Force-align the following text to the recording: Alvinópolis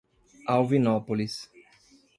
Alvinópolis 0.53 1.47